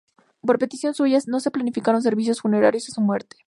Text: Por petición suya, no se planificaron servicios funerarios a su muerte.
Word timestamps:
Por 0.41 0.57
petición 0.57 0.95
suya, 0.95 1.19
no 1.27 1.39
se 1.39 1.51
planificaron 1.51 2.01
servicios 2.01 2.41
funerarios 2.41 2.89
a 2.89 2.91
su 2.91 3.01
muerte. 3.01 3.37